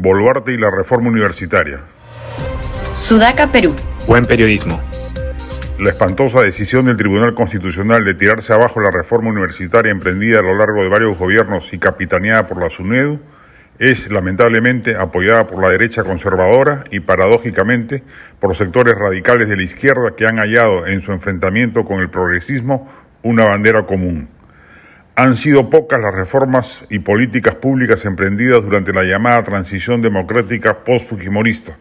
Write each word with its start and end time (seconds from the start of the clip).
Boluarte 0.00 0.52
y 0.52 0.56
la 0.56 0.70
reforma 0.70 1.10
universitaria. 1.10 1.80
Sudaca, 2.94 3.48
Perú. 3.48 3.74
Buen 4.06 4.24
periodismo. 4.24 4.80
La 5.78 5.90
espantosa 5.90 6.40
decisión 6.40 6.86
del 6.86 6.96
Tribunal 6.96 7.34
Constitucional 7.34 8.02
de 8.02 8.14
tirarse 8.14 8.54
abajo 8.54 8.80
la 8.80 8.90
reforma 8.90 9.28
universitaria 9.28 9.92
emprendida 9.92 10.38
a 10.38 10.42
lo 10.42 10.56
largo 10.56 10.82
de 10.82 10.88
varios 10.88 11.18
gobiernos 11.18 11.74
y 11.74 11.78
capitaneada 11.78 12.46
por 12.46 12.62
la 12.62 12.70
SUNEDU 12.70 13.20
es 13.78 14.10
lamentablemente 14.10 14.96
apoyada 14.96 15.46
por 15.46 15.60
la 15.60 15.68
derecha 15.68 16.02
conservadora 16.02 16.84
y 16.90 17.00
paradójicamente 17.00 18.02
por 18.38 18.56
sectores 18.56 18.96
radicales 18.96 19.50
de 19.50 19.56
la 19.56 19.64
izquierda 19.64 20.16
que 20.16 20.26
han 20.26 20.38
hallado 20.38 20.86
en 20.86 21.02
su 21.02 21.12
enfrentamiento 21.12 21.84
con 21.84 22.00
el 22.00 22.08
progresismo 22.08 22.88
una 23.22 23.44
bandera 23.44 23.84
común. 23.84 24.30
Han 25.20 25.36
sido 25.36 25.68
pocas 25.68 26.00
las 26.00 26.14
reformas 26.14 26.82
y 26.88 27.00
políticas 27.00 27.54
públicas 27.54 28.06
emprendidas 28.06 28.64
durante 28.64 28.94
la 28.94 29.02
llamada 29.02 29.44
transición 29.44 30.00
democrática 30.00 30.82
post-fujimorista, 30.82 31.76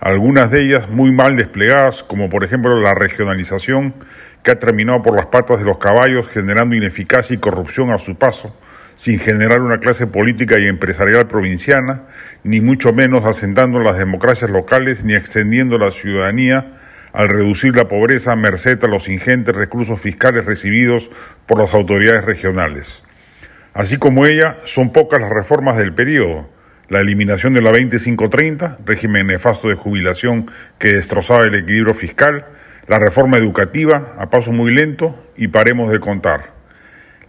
algunas 0.00 0.50
de 0.50 0.66
ellas 0.66 0.90
muy 0.90 1.10
mal 1.10 1.34
desplegadas, 1.34 2.02
como 2.02 2.28
por 2.28 2.44
ejemplo 2.44 2.78
la 2.78 2.94
regionalización, 2.94 3.94
que 4.42 4.50
ha 4.50 4.58
terminado 4.58 5.00
por 5.00 5.16
las 5.16 5.24
patas 5.24 5.60
de 5.60 5.64
los 5.64 5.78
caballos, 5.78 6.28
generando 6.28 6.76
ineficacia 6.76 7.32
y 7.32 7.38
corrupción 7.38 7.90
a 7.90 7.98
su 7.98 8.16
paso, 8.16 8.54
sin 8.96 9.18
generar 9.18 9.62
una 9.62 9.78
clase 9.78 10.06
política 10.06 10.58
y 10.58 10.66
empresarial 10.66 11.26
provinciana, 11.26 12.02
ni 12.42 12.60
mucho 12.60 12.92
menos 12.92 13.24
asentando 13.24 13.80
las 13.80 13.96
democracias 13.96 14.50
locales 14.50 15.04
ni 15.04 15.14
extendiendo 15.14 15.78
la 15.78 15.90
ciudadanía 15.90 16.74
al 17.14 17.28
reducir 17.28 17.76
la 17.76 17.86
pobreza 17.86 18.32
a 18.32 18.36
merced 18.36 18.82
a 18.82 18.88
los 18.88 19.08
ingentes 19.08 19.54
recursos 19.54 20.00
fiscales 20.00 20.44
recibidos 20.44 21.10
por 21.46 21.60
las 21.60 21.72
autoridades 21.72 22.24
regionales. 22.24 23.04
Así 23.72 23.98
como 23.98 24.26
ella, 24.26 24.56
son 24.64 24.92
pocas 24.92 25.20
las 25.20 25.30
reformas 25.30 25.76
del 25.76 25.94
periodo. 25.94 26.50
La 26.88 27.00
eliminación 27.00 27.54
de 27.54 27.62
la 27.62 27.70
2530, 27.70 28.78
régimen 28.84 29.28
nefasto 29.28 29.68
de 29.68 29.76
jubilación 29.76 30.50
que 30.78 30.92
destrozaba 30.92 31.44
el 31.44 31.54
equilibrio 31.54 31.94
fiscal, 31.94 32.46
la 32.88 32.98
reforma 32.98 33.38
educativa, 33.38 34.14
a 34.18 34.28
paso 34.28 34.50
muy 34.50 34.74
lento, 34.74 35.16
y 35.36 35.48
paremos 35.48 35.92
de 35.92 36.00
contar. 36.00 36.52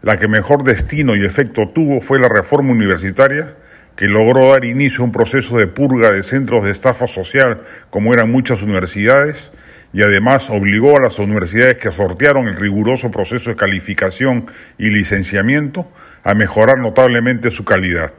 La 0.02 0.18
que 0.18 0.28
mejor 0.28 0.64
destino 0.64 1.16
y 1.16 1.24
efecto 1.24 1.70
tuvo 1.70 2.02
fue 2.02 2.20
la 2.20 2.28
reforma 2.28 2.72
universitaria, 2.72 3.54
que 3.96 4.08
logró 4.08 4.50
dar 4.50 4.66
inicio 4.66 5.04
a 5.04 5.06
un 5.06 5.12
proceso 5.12 5.58
de 5.60 5.68
purga 5.68 6.12
de 6.12 6.24
centros 6.24 6.64
de 6.64 6.72
estafa 6.72 7.06
social, 7.06 7.62
como 7.92 8.14
eran 8.16 8.32
muchas 8.32 8.64
universidades, 8.64 9.52
y 9.96 10.04
además 10.04 10.50
obligó 10.50 10.98
a 10.98 11.00
las 11.00 11.20
universidades 11.20 11.78
que 11.78 11.90
sortearon 11.90 12.50
el 12.50 12.58
riguroso 12.58 13.12
proceso 13.12 13.52
de 13.52 13.56
calificación 13.56 14.46
y 14.78 14.90
licenciamiento 14.90 15.90
a 16.26 16.34
mejorar 16.34 16.80
notablemente 16.80 17.50
su 17.50 17.64
calidad. 17.64 18.14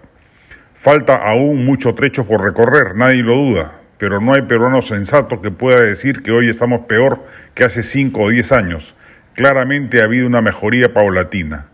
Falta 0.72 1.16
aún 1.16 1.66
mucho 1.66 1.94
trecho 1.94 2.26
por 2.26 2.42
recorrer, 2.42 2.94
nadie 2.96 3.22
lo 3.22 3.34
duda, 3.34 3.72
pero 3.98 4.22
no 4.22 4.32
hay 4.32 4.42
peruano 4.42 4.80
sensato 4.80 5.42
que 5.42 5.50
pueda 5.50 5.82
decir 5.82 6.22
que 6.22 6.30
hoy 6.30 6.48
estamos 6.48 6.86
peor 6.86 7.26
que 7.52 7.64
hace 7.64 7.82
cinco 7.82 8.22
o 8.22 8.30
diez 8.30 8.52
años. 8.52 8.94
Claramente 9.34 10.00
ha 10.00 10.04
habido 10.04 10.26
una 10.26 10.40
mejoría 10.40 10.94
paulatina. 10.94 11.66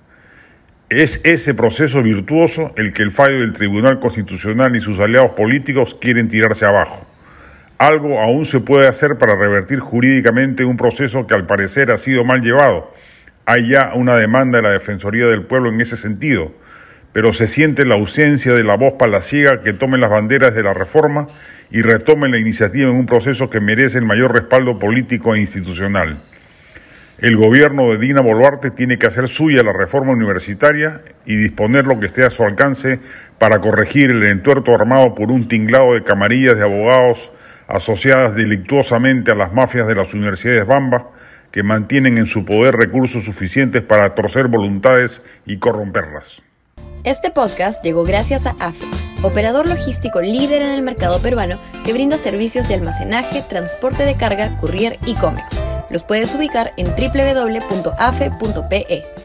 Es 0.88 1.20
ese 1.22 1.54
proceso 1.54 2.02
virtuoso 2.02 2.72
el 2.76 2.92
que 2.92 3.04
el 3.04 3.12
fallo 3.12 3.38
del 3.38 3.52
Tribunal 3.52 4.00
Constitucional 4.00 4.74
y 4.74 4.80
sus 4.80 4.98
aliados 4.98 5.30
políticos 5.30 5.96
quieren 6.00 6.26
tirarse 6.26 6.66
abajo. 6.66 7.06
Algo 7.82 8.20
aún 8.20 8.44
se 8.44 8.60
puede 8.60 8.86
hacer 8.86 9.18
para 9.18 9.34
revertir 9.34 9.80
jurídicamente 9.80 10.64
un 10.64 10.76
proceso 10.76 11.26
que 11.26 11.34
al 11.34 11.46
parecer 11.46 11.90
ha 11.90 11.98
sido 11.98 12.24
mal 12.24 12.40
llevado. 12.40 12.94
Hay 13.44 13.70
ya 13.70 13.90
una 13.96 14.16
demanda 14.16 14.58
de 14.58 14.62
la 14.62 14.70
Defensoría 14.70 15.26
del 15.26 15.42
Pueblo 15.42 15.70
en 15.70 15.80
ese 15.80 15.96
sentido, 15.96 16.52
pero 17.12 17.32
se 17.32 17.48
siente 17.48 17.84
la 17.84 17.96
ausencia 17.96 18.52
de 18.52 18.62
la 18.62 18.76
voz 18.76 18.92
palaciega 18.92 19.62
que 19.62 19.72
tome 19.72 19.98
las 19.98 20.10
banderas 20.10 20.54
de 20.54 20.62
la 20.62 20.74
reforma 20.74 21.26
y 21.72 21.82
retome 21.82 22.28
la 22.28 22.38
iniciativa 22.38 22.88
en 22.88 22.94
un 22.94 23.06
proceso 23.06 23.50
que 23.50 23.58
merece 23.58 23.98
el 23.98 24.04
mayor 24.04 24.32
respaldo 24.32 24.78
político 24.78 25.34
e 25.34 25.40
institucional. 25.40 26.22
El 27.18 27.36
gobierno 27.36 27.90
de 27.90 27.98
Dina 27.98 28.20
Boluarte 28.20 28.70
tiene 28.70 28.96
que 28.96 29.08
hacer 29.08 29.26
suya 29.26 29.64
la 29.64 29.72
reforma 29.72 30.12
universitaria 30.12 31.00
y 31.26 31.34
disponer 31.34 31.88
lo 31.88 31.98
que 31.98 32.06
esté 32.06 32.22
a 32.22 32.30
su 32.30 32.44
alcance 32.44 33.00
para 33.40 33.60
corregir 33.60 34.12
el 34.12 34.22
entuerto 34.22 34.72
armado 34.72 35.16
por 35.16 35.32
un 35.32 35.48
tinglado 35.48 35.94
de 35.94 36.04
camarillas 36.04 36.56
de 36.56 36.62
abogados 36.62 37.32
asociadas 37.72 38.34
delictuosamente 38.34 39.32
a 39.32 39.34
las 39.34 39.52
mafias 39.52 39.86
de 39.86 39.94
las 39.94 40.14
universidades 40.14 40.66
Bamba, 40.66 41.10
que 41.50 41.62
mantienen 41.62 42.18
en 42.18 42.26
su 42.26 42.44
poder 42.44 42.76
recursos 42.76 43.24
suficientes 43.24 43.82
para 43.82 44.14
torcer 44.14 44.48
voluntades 44.48 45.22
y 45.46 45.58
corromperlas. 45.58 46.42
Este 47.04 47.30
podcast 47.30 47.82
llegó 47.82 48.04
gracias 48.04 48.46
a 48.46 48.54
AFE, 48.60 48.86
operador 49.22 49.68
logístico 49.68 50.20
líder 50.20 50.62
en 50.62 50.70
el 50.70 50.82
mercado 50.82 51.20
peruano 51.20 51.58
que 51.84 51.92
brinda 51.92 52.16
servicios 52.16 52.68
de 52.68 52.74
almacenaje, 52.74 53.42
transporte 53.42 54.04
de 54.04 54.16
carga, 54.16 54.56
courier 54.58 54.98
y 55.04 55.14
cómics. 55.14 55.58
Los 55.90 56.04
puedes 56.04 56.32
ubicar 56.34 56.70
en 56.76 56.86
www.afe.pe. 56.86 58.24